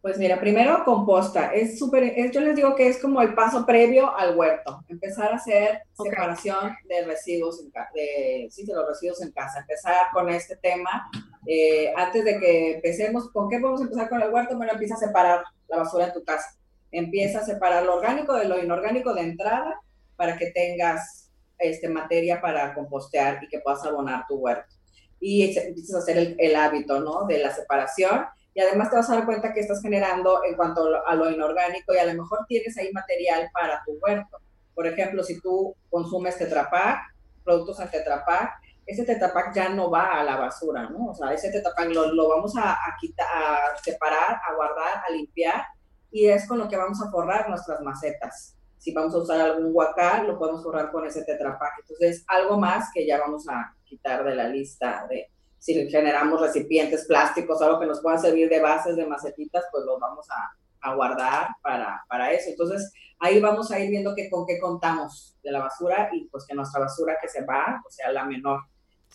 [0.00, 1.54] Pues mira, primero composta.
[1.54, 4.84] Es súper, yo les digo que es como el paso previo al huerto.
[4.88, 9.60] Empezar a hacer separación de residuos, en, de, sí, de los residuos en casa.
[9.60, 11.08] Empezar con este tema.
[11.46, 14.56] Eh, antes de que empecemos, ¿con qué podemos empezar con el huerto?
[14.56, 16.56] Bueno, empieza a separar la basura en tu casa.
[16.90, 19.80] Empieza a separar lo orgánico de lo inorgánico de entrada
[20.16, 21.21] para que tengas
[21.58, 24.74] este, materia para compostear y que puedas abonar tu huerto.
[25.20, 27.26] Y empiezas a hacer el, hábito, ¿no?
[27.26, 30.88] De la separación y además te vas a dar cuenta que estás generando en cuanto
[31.06, 34.38] a lo inorgánico y a lo mejor tienes ahí material para tu huerto.
[34.74, 36.68] Por ejemplo, si tú consumes Tetra
[37.44, 38.24] productos en Tetra
[38.86, 41.06] ese tetrapack ya no va a la basura, ¿no?
[41.06, 45.64] O sea, ese tetrapack lo, vamos a, quitar, a separar, a guardar, a limpiar,
[46.10, 48.56] y es con lo que vamos a forrar nuestras macetas.
[48.82, 51.74] Si vamos a usar algún guacal, lo podemos forrar con ese tetrapack.
[51.82, 57.06] Entonces, algo más que ya vamos a quitar de la lista de si generamos recipientes
[57.06, 60.96] plásticos, algo que nos pueda servir de bases de macetitas, pues lo vamos a, a
[60.96, 62.50] guardar para, para, eso.
[62.50, 66.44] Entonces, ahí vamos a ir viendo que, con qué contamos de la basura y pues
[66.44, 68.62] que nuestra basura que se va, o sea, la menor.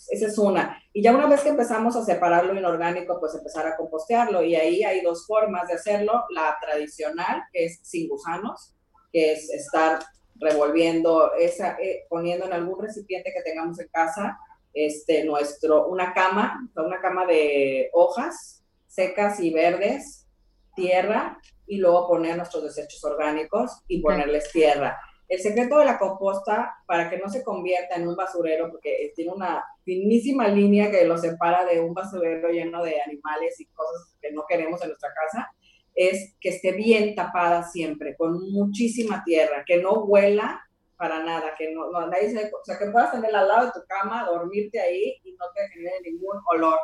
[0.09, 0.81] Esa es una.
[0.93, 4.41] Y ya una vez que empezamos a separar lo inorgánico, pues empezar a compostearlo.
[4.43, 6.23] Y ahí hay dos formas de hacerlo.
[6.29, 8.76] La tradicional, que es sin gusanos,
[9.17, 9.97] que es estar
[10.35, 14.37] revolviendo, esa, eh, poniendo en algún recipiente que tengamos en casa,
[14.75, 20.27] este, nuestro, una cama, una cama de hojas secas y verdes,
[20.75, 24.99] tierra, y luego poner nuestros desechos orgánicos y ponerles tierra.
[25.27, 29.31] El secreto de la composta, para que no se convierta en un basurero, porque tiene
[29.31, 34.31] una finísima línea que lo separa de un basurero lleno de animales y cosas que
[34.31, 35.51] no queremos en nuestra casa,
[35.97, 40.61] es que esté bien tapada siempre, con muchísima tierra, que no huela
[40.95, 43.71] para nada, que no, no nadie se, o sea, que puedas tenerla al lado de
[43.71, 46.79] tu cama, dormirte ahí y no te genere ningún olor.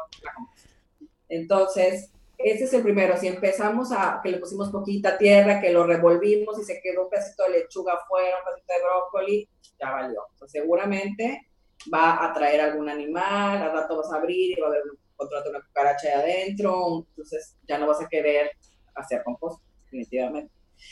[1.29, 3.15] Entonces, ese es el primero.
[3.15, 7.09] Si empezamos a que le pusimos poquita tierra, que lo revolvimos y se quedó un
[7.09, 9.49] pedacito de lechuga afuera, un pedacito de brócoli,
[9.79, 10.21] ya valió.
[10.47, 11.49] seguramente
[11.93, 15.49] va a traer algún animal, al rato vas a abrir y va a haber encontrarte
[15.49, 18.51] una cucaracha ahí adentro, entonces ya no vas a querer
[18.95, 20.51] hacer composta, definitivamente.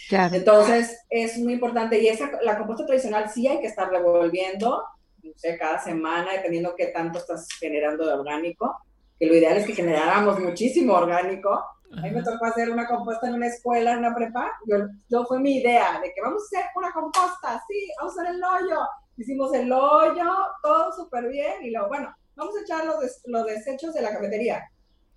[0.10, 4.84] Entonces es muy importante y esa, la composta tradicional sí hay que estar revolviendo,
[5.24, 8.76] no sé, cada semana, dependiendo qué tanto estás generando de orgánico
[9.22, 11.64] que lo ideal es que generáramos muchísimo orgánico.
[11.96, 14.52] A mí me tocó hacer una composta en una escuela, en una prepa.
[14.66, 14.78] Yo,
[15.10, 18.34] yo fue mi idea de que vamos a hacer una composta, sí, vamos a hacer
[18.34, 18.80] el hoyo.
[19.18, 20.26] Hicimos el hoyo,
[20.64, 21.64] todo súper bien.
[21.64, 24.68] Y luego, bueno, vamos a echar los, los desechos de la cafetería.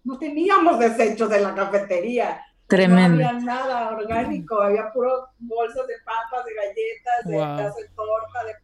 [0.04, 2.44] No teníamos desechos de la cafetería.
[2.66, 3.22] Tremendo.
[3.22, 8.54] No había nada orgánico, había puro bolsas de papas, de galletas, de, de torta, de...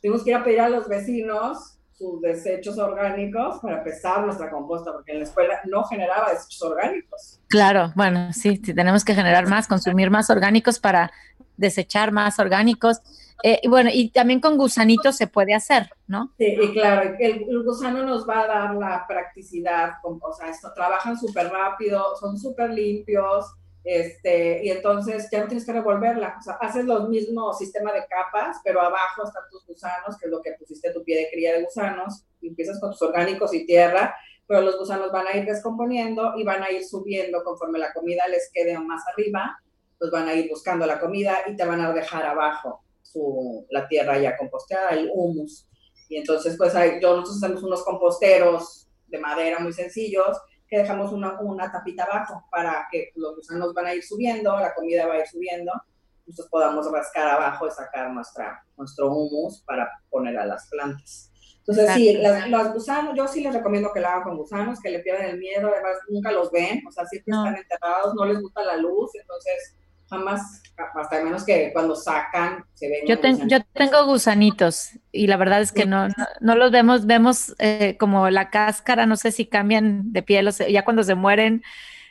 [0.00, 4.92] Tuvimos que ir a pedir a los vecinos sus desechos orgánicos para pesar nuestra composta,
[4.92, 7.40] porque en la escuela no generaba desechos orgánicos.
[7.48, 11.10] Claro, bueno, sí, sí tenemos que generar más, consumir más orgánicos para
[11.58, 13.00] desechar más orgánicos.
[13.42, 16.32] Eh, y bueno, y también con gusanitos se puede hacer, ¿no?
[16.38, 21.16] Sí, claro, el, el gusano nos va a dar la practicidad, o sea, esto, trabajan
[21.16, 23.44] súper rápido, son súper limpios,
[23.84, 28.80] este, y entonces ya no tienes que revolverla, haces los mismos sistema de capas, pero
[28.80, 32.24] abajo están tus gusanos, que es lo que pusiste tu pie de cría de gusanos,
[32.40, 34.16] y empiezas con tus orgánicos y tierra,
[34.48, 38.26] pero los gusanos van a ir descomponiendo y van a ir subiendo conforme la comida
[38.28, 39.58] les quede más arriba,
[39.98, 43.88] pues van a ir buscando la comida y te van a dejar abajo su, la
[43.88, 45.66] tierra ya composteada, el humus.
[46.08, 50.36] Y entonces, pues hay, yo, nosotros hacemos unos composteros de madera muy sencillos,
[50.68, 54.74] que dejamos una, una tapita abajo para que los gusanos van a ir subiendo, la
[54.74, 55.72] comida va a ir subiendo,
[56.26, 61.30] nosotros podamos rascar abajo y sacar nuestra, nuestro humus para poner a las plantas.
[61.60, 65.00] Entonces, sí, los gusanos, yo sí les recomiendo que lo hagan con gusanos, que le
[65.00, 68.64] pierdan el miedo, además nunca los ven, o sea, siempre están enterrados, no les gusta
[68.64, 69.76] la luz, entonces
[70.08, 70.62] jamás,
[70.94, 73.06] hasta menos que cuando sacan se ven.
[73.06, 73.16] Yo,
[73.46, 76.08] yo tengo gusanitos y la verdad es que no,
[76.40, 80.50] no, los vemos, vemos eh, como la cáscara, no sé si cambian de piel, o
[80.50, 81.62] ya cuando se mueren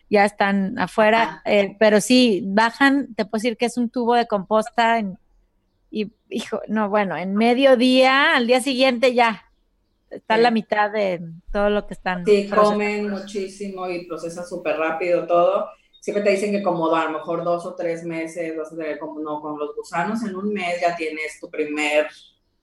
[0.10, 4.26] ya están afuera, eh, pero sí, bajan, te puedo decir que es un tubo de
[4.26, 5.02] composta
[5.92, 9.44] y, hijo, no, bueno, en mediodía, al día siguiente ya,
[10.10, 12.24] está la mitad de todo lo que están.
[12.26, 15.68] Sí, comen muchísimo y procesan súper rápido todo
[16.08, 18.98] siempre te dicen que como a lo mejor dos o tres meses, vas a tener
[18.98, 22.08] como no, con los gusanos en un mes ya tienes tu primer,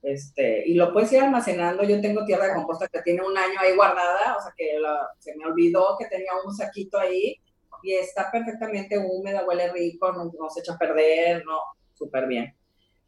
[0.01, 1.83] este, y lo puedes ir almacenando.
[1.83, 4.79] Yo tengo tierra de composta que tiene un año ahí guardada, o sea que
[5.19, 7.39] se me olvidó que tenía un saquito ahí
[7.83, 11.59] y está perfectamente húmeda, huele rico, no, se echa a perder, no,
[11.93, 12.51] súper bien.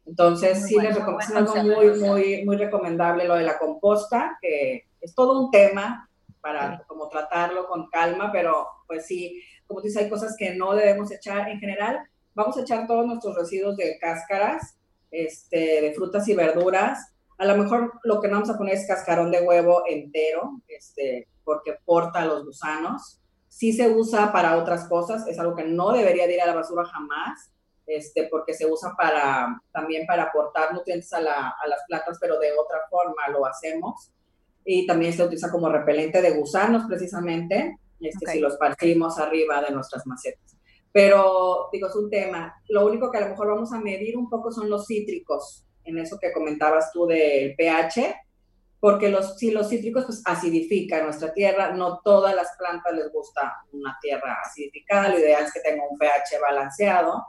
[0.06, 4.84] Entonces, sí, les recomiendo, es algo muy, muy, muy recomendable lo de la composta, que
[5.00, 6.07] es todo un tema
[6.48, 11.10] para como tratarlo con calma, pero pues sí, como dices, hay cosas que no debemos
[11.12, 11.98] echar en general.
[12.34, 14.78] Vamos a echar todos nuestros residuos de cáscaras,
[15.10, 17.12] este, de frutas y verduras.
[17.36, 21.28] A lo mejor lo que no vamos a poner es cascarón de huevo entero, este,
[21.44, 23.20] porque porta los gusanos.
[23.48, 26.54] Sí se usa para otras cosas, es algo que no debería de ir a la
[26.54, 27.50] basura jamás,
[27.86, 32.38] este, porque se usa para, también para aportar nutrientes a, la, a las plantas, pero
[32.38, 34.12] de otra forma lo hacemos.
[34.70, 39.72] Y también se utiliza como repelente de gusanos, precisamente este, si los partimos arriba de
[39.72, 40.58] nuestras macetas.
[40.92, 42.54] Pero digo, es un tema.
[42.68, 45.96] Lo único que a lo mejor vamos a medir un poco son los cítricos, en
[45.96, 48.14] eso que comentabas tú del pH.
[48.78, 53.56] porque los, si los cítricos pues acidifican nuestra tierra, no todas las plantas les gusta
[53.72, 57.24] una tierra acidificada, lo ideal es que tenga un pH balanceado.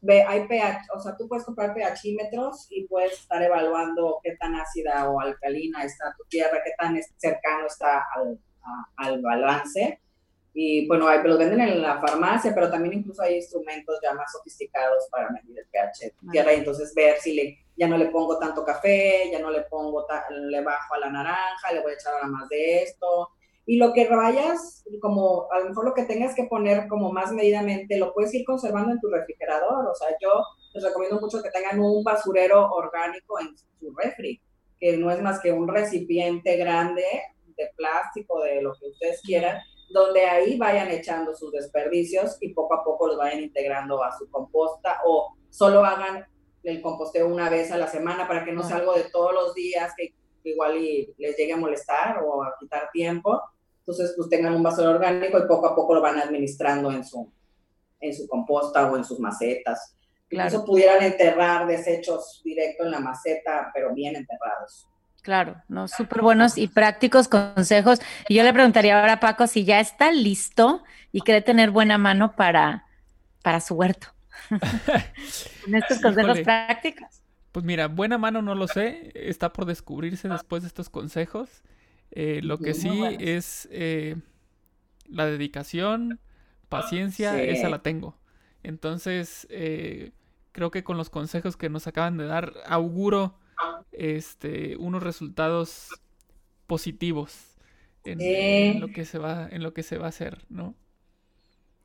[0.00, 4.54] Ve, hay pH, o sea, tú puedes comprar pHímetros y puedes estar evaluando qué tan
[4.54, 8.38] ácida o alcalina está tu tierra, qué tan cercano está al,
[8.96, 10.00] al balance.
[10.58, 14.32] Y bueno, hay, los venden en la farmacia, pero también incluso hay instrumentos ya más
[14.32, 18.06] sofisticados para medir el pH de tierra y entonces ver si le, ya no le
[18.06, 21.94] pongo tanto café, ya no le pongo, le bajo a la naranja, le voy a
[21.94, 23.28] echar ahora más de esto.
[23.66, 27.32] Y lo que vayas, como a lo mejor lo que tengas que poner como más
[27.32, 29.86] medidamente, lo puedes ir conservando en tu refrigerador.
[29.86, 34.40] O sea, yo les recomiendo mucho que tengan un basurero orgánico en su refri,
[34.78, 37.04] que no es más que un recipiente grande
[37.56, 39.58] de plástico, de lo que ustedes quieran,
[39.90, 44.30] donde ahí vayan echando sus desperdicios y poco a poco los vayan integrando a su
[44.30, 46.24] composta o solo hagan
[46.62, 49.54] el composteo una vez a la semana para que no sea algo de todos los
[49.54, 53.40] días que igual y les llegue a molestar o a quitar tiempo.
[53.86, 57.30] Entonces, pues tengan un vaso orgánico y poco a poco lo van administrando en su,
[58.00, 59.94] en su composta o en sus macetas.
[60.28, 60.48] Claro.
[60.48, 64.88] Incluso pudieran enterrar desechos directo en la maceta, pero bien enterrados.
[65.22, 68.00] Claro, no, súper buenos y prácticos consejos.
[68.28, 71.96] Y yo le preguntaría ahora a Paco si ya está listo y quiere tener buena
[71.96, 72.86] mano para,
[73.42, 74.08] para su huerto.
[75.64, 77.22] Con estos consejos prácticos.
[77.52, 81.62] Pues mira, buena mano no lo sé, está por descubrirse después de estos consejos.
[82.18, 82.88] Eh, lo que sí
[83.20, 84.16] es eh,
[85.06, 86.18] la dedicación,
[86.70, 88.16] paciencia, esa la tengo.
[88.62, 90.12] Entonces, eh,
[90.52, 93.38] creo que con los consejos que nos acaban de dar, auguro
[93.92, 95.90] este, unos resultados
[96.66, 97.58] positivos
[98.04, 100.74] en, lo que se va, en lo que se va a hacer, ¿no?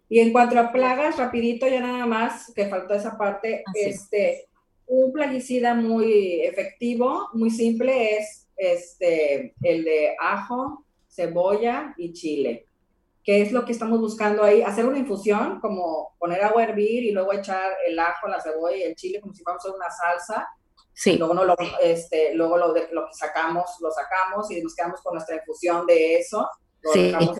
[0.07, 4.47] Y en cuanto a plagas, rapidito ya nada más, que faltó esa parte, este,
[4.85, 12.65] un plaguicida muy efectivo, muy simple es este, el de ajo, cebolla y chile.
[13.23, 14.61] ¿Qué es lo que estamos buscando ahí?
[14.61, 18.77] Hacer una infusión, como poner agua a hervir y luego echar el ajo, la cebolla
[18.77, 20.47] y el chile como si fuéramos a hacer una salsa
[20.93, 21.17] Sí.
[21.17, 25.01] Luego, no lo, este, luego lo, de, lo que sacamos, lo sacamos y nos quedamos
[25.01, 26.47] con nuestra infusión de eso,
[26.81, 27.03] lo sí.
[27.03, 27.39] dejamos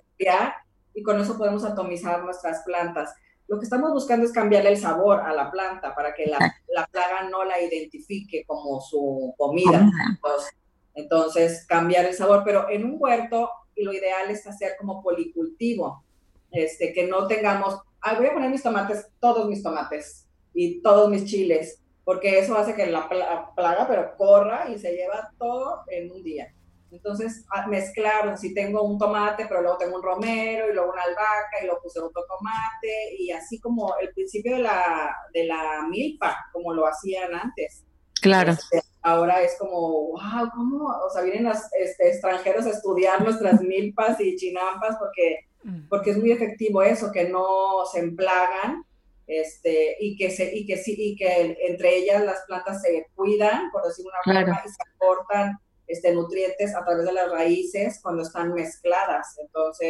[0.94, 3.14] y con eso podemos atomizar nuestras plantas.
[3.48, 6.88] Lo que estamos buscando es cambiarle el sabor a la planta para que la, la
[6.88, 9.90] plaga no la identifique como su comida.
[10.10, 10.54] Entonces,
[10.94, 16.04] entonces, cambiar el sabor, pero en un huerto lo ideal es hacer como policultivo,
[16.52, 21.10] este, que no tengamos, ah, voy a poner mis tomates, todos mis tomates y todos
[21.10, 23.08] mis chiles, porque eso hace que la
[23.56, 26.54] plaga, pero corra y se lleva todo en un día.
[26.92, 31.62] Entonces, mezclar, si tengo un tomate, pero luego tengo un romero y luego una albahaca
[31.62, 36.36] y luego puse otro tomate y así como el principio de la, de la milpa,
[36.52, 37.86] como lo hacían antes.
[38.22, 38.52] Claro.
[38.52, 40.88] Este, ahora es como, wow, ¿cómo?
[40.88, 45.88] O sea, vienen los este, extranjeros a estudiar nuestras milpas y chinampas porque, mm.
[45.90, 48.84] porque es muy efectivo eso, que no se emplagan
[49.28, 53.72] este, y que se, y que sí, y que entre ellas las plantas se cuidan,
[53.72, 58.24] por decir una forma, y se aportan este, nutrientes a través de las raíces cuando
[58.24, 59.38] están mezcladas.
[59.42, 59.90] Entonces,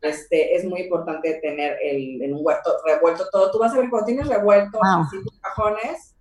[0.00, 3.50] este, es muy importante tener el, en un huerto revuelto todo.
[3.50, 6.14] Tú vas a ver cuando tienes revuelto así tus cajones,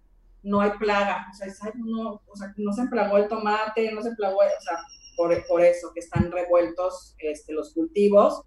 [0.47, 1.27] no hay plaga.
[1.31, 4.77] O sea, no, o sea, no se emplagó el tomate, no se emplagó, o sea,
[5.15, 8.43] por, por eso que están revueltos este, los cultivos.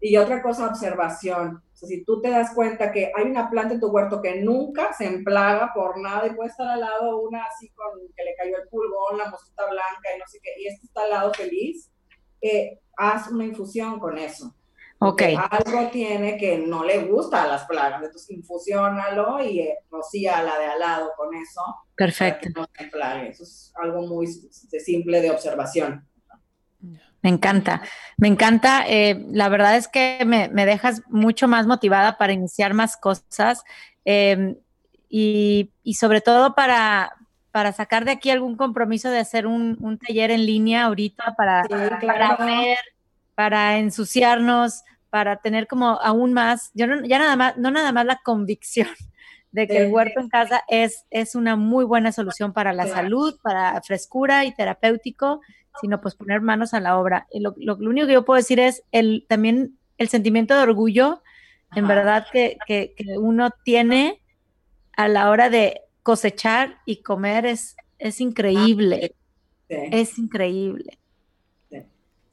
[0.00, 3.88] Y otra cosa, observación si tú te das cuenta que hay una planta en tu
[3.88, 8.00] huerto que nunca se emplaga por nada y puede estar al lado una así con
[8.16, 11.02] que le cayó el pulgón, la mosquita blanca y no sé qué, y este está
[11.02, 11.90] al lado feliz,
[12.40, 14.54] eh, haz una infusión con eso.
[14.98, 15.22] Ok.
[15.50, 20.58] Algo tiene que no le gusta a las plagas, entonces infusionalo y eh, rocía la
[20.58, 21.60] de al lado con eso.
[21.94, 22.48] Perfecto.
[22.54, 23.28] no se.
[23.28, 26.06] Eso es algo muy simple de observación.
[27.22, 27.82] Me encanta,
[28.16, 28.84] me encanta.
[28.86, 33.64] Eh, la verdad es que me, dejas mucho más motivada para iniciar más cosas
[34.04, 34.56] em,
[35.08, 37.12] y, sobre todo para,
[37.50, 41.64] para sacar de aquí algún compromiso de hacer un, taller en línea ahorita para,
[42.00, 42.78] para ver,
[43.36, 48.04] para ensuciarnos, para tener como aún más, yo no, ya nada más, no nada más
[48.04, 48.88] la convicción
[49.52, 53.38] de que el huerto en casa es, es una muy buena solución para la salud,
[53.40, 55.40] para frescura y terapéutico
[55.80, 57.26] sino pues poner manos a la obra.
[57.30, 61.22] Y lo, único que yo puedo decir es el, también el sentimiento de orgullo,
[61.74, 62.56] en verdad, que,
[63.18, 64.20] uno tiene
[64.96, 69.14] a la hora de cosechar y comer es, es increíble.
[69.68, 70.98] Es increíble.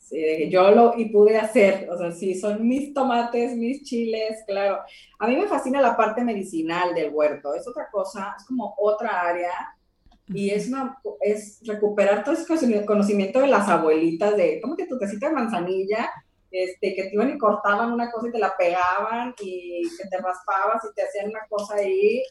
[0.04, 4.80] Sí, yo lo y pude hacer, o sea, sí, son mis tomates, mis chiles, claro.
[5.18, 9.22] A mí me fascina la parte medicinal del huerto, es otra cosa, es como otra
[9.22, 9.52] área
[10.28, 15.00] Y es, una, es recuperar todo ese conocimiento de las abuelitas, de cómo que tu
[15.00, 16.10] tecita de manzanilla,
[16.52, 20.18] este, que te iban y cortaban una cosa y te la pegaban y que te
[20.18, 22.22] raspabas y te hacían una cosa ahí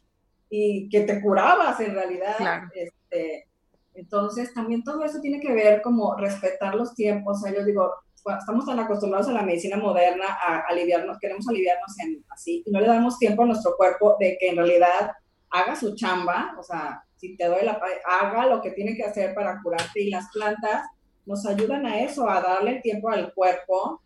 [0.51, 2.37] y que te curabas en realidad.
[2.75, 3.49] Este,
[3.95, 7.39] entonces, también todo eso tiene que ver como respetar los tiempos.
[7.39, 7.93] O sea, yo digo,
[8.39, 12.81] estamos tan acostumbrados a la medicina moderna a aliviarnos, queremos aliviarnos en así, y no
[12.81, 15.13] le damos tiempo a nuestro cuerpo de que en realidad
[15.51, 19.35] haga su chamba, o sea, si te doy la haga lo que tiene que hacer
[19.35, 20.87] para curarte y las plantas
[21.27, 24.03] nos ayudan a eso, a darle el tiempo al cuerpo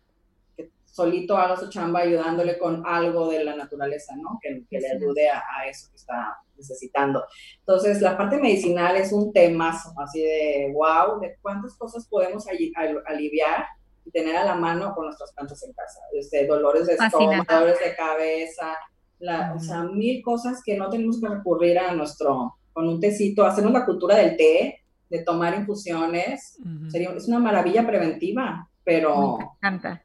[0.55, 4.39] que solito haga su chamba ayudándole con algo de la naturaleza, ¿no?
[4.41, 7.23] Que, le ayude a, eso que está necesitando.
[7.59, 13.65] Entonces, la parte medicinal es un tema así de wow, de cuántas cosas podemos aliviar
[14.05, 15.99] y tener a la mano con nuestras plantas en casa.
[16.13, 18.75] Desde dolores de estómago, dolores de cabeza,
[19.19, 23.45] la, o sea, mil cosas que no tenemos que recurrir a nuestro, con un tecito,
[23.45, 26.57] hacernos la cultura del té, de tomar infusiones,
[26.89, 29.37] sería, es una maravilla preventiva, pero...
[29.37, 30.03] Me encanta.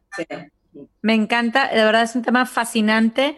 [1.02, 3.36] Me encanta, de verdad es un tema fascinante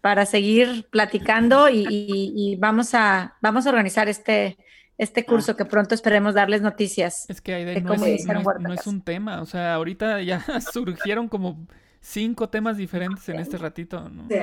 [0.00, 4.56] para seguir platicando y, vamos, a, vamos a organizar este,
[4.98, 7.28] este curso que pronto esperemos darles noticias.
[7.28, 10.42] Es que de no, es, no, es, un tema, o sea, ahorita ya
[10.72, 11.66] surgieron como
[12.00, 14.26] cinco temas diferentes en este ratito, ¿no?
[14.28, 14.36] Sí.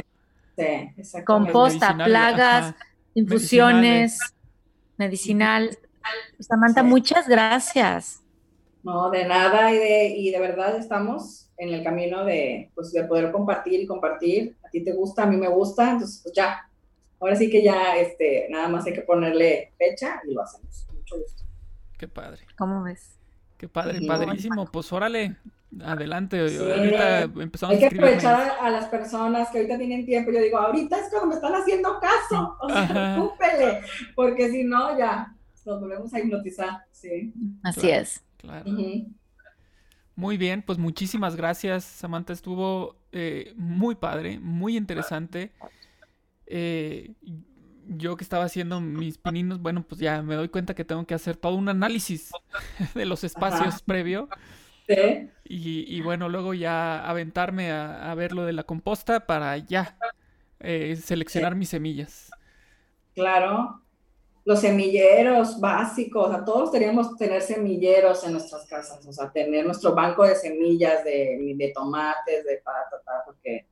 [0.58, 2.74] Sí, Composta, plagas,
[3.14, 4.18] infusiones,
[4.98, 5.78] medicinal.
[6.40, 8.24] Samantha, muchas gracias.
[8.88, 13.04] No, de nada y de, y de verdad estamos en el camino de, pues, de
[13.04, 14.56] poder compartir y compartir.
[14.66, 16.70] A ti te gusta, a mí me gusta, entonces pues ya.
[17.20, 20.88] Ahora sí que ya este, nada más hay que ponerle fecha y lo hacemos.
[20.94, 21.44] Mucho gusto.
[21.98, 22.48] Qué padre.
[22.58, 23.20] ¿Cómo ves?
[23.58, 24.66] Qué padre, padrísimo.
[24.68, 25.36] Pues órale,
[25.84, 26.40] adelante.
[26.40, 30.32] ahorita empezamos Hay que aprovechar a las personas que ahorita tienen tiempo.
[30.32, 32.56] Yo digo, ahorita es cuando me están haciendo caso.
[32.62, 33.82] O sea, cúpele,
[34.16, 35.36] porque si no, ya
[35.66, 36.86] nos volvemos a hipnotizar.
[36.94, 37.34] Sí.
[37.64, 38.24] Así es.
[38.38, 38.72] Claro.
[40.16, 42.34] Muy bien, pues muchísimas gracias, Samantha.
[42.34, 45.52] Estuvo eh, muy padre, muy interesante.
[46.48, 47.14] Eh,
[47.88, 51.14] yo que estaba haciendo mis pininos, bueno, pues ya me doy cuenta que tengo que
[51.14, 52.32] hacer todo un análisis
[52.96, 54.28] de los espacios previo.
[54.88, 55.30] Sí.
[55.44, 59.98] Y, bueno, luego ya aventarme a, ver lo de la composta para ya
[60.60, 62.32] eh, seleccionar mis semillas.
[63.14, 63.84] Claro.
[64.48, 69.94] Los semilleros básicos, a todos queríamos tener semilleros en nuestras casas, o sea, tener nuestro
[69.94, 73.66] banco de semillas de, de tomates, de patata, porque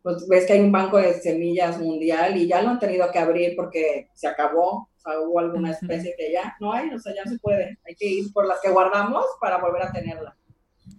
[0.00, 3.18] pues ves que hay un banco de semillas mundial y ya lo han tenido que
[3.18, 7.14] abrir porque se acabó, o sea, hubo alguna especie que ya no hay, o sea,
[7.14, 10.34] ya no se puede, hay que ir por las que guardamos para volver a tenerla.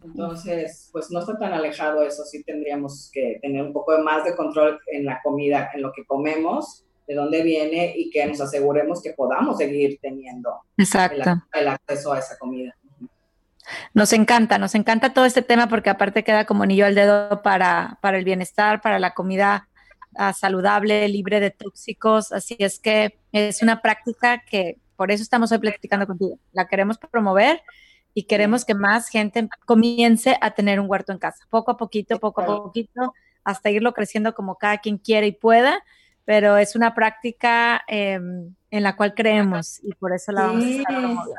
[0.04, 4.36] Entonces, pues no está tan alejado eso, sí tendríamos que tener un poco más de
[4.36, 9.02] control en la comida, en lo que comemos, de dónde viene y que nos aseguremos
[9.02, 10.62] que podamos seguir teniendo
[11.54, 12.76] el acceso a esa comida.
[13.94, 17.98] Nos encanta, nos encanta todo este tema porque aparte queda como anillo al dedo para,
[18.02, 19.68] para el bienestar, para la comida
[20.16, 22.32] ah, saludable, libre de tóxicos.
[22.32, 26.40] Así es que es una práctica que por eso estamos hoy platicando contigo.
[26.52, 27.62] La queremos promover
[28.14, 32.20] y queremos que más gente comience a tener un huerto en casa, poco a poquito,
[32.20, 35.84] poco a poquito, hasta irlo creciendo como cada quien quiere y pueda,
[36.28, 40.84] pero es una práctica em, en la cual creemos y por eso la vamos a
[40.84, 41.38] promover.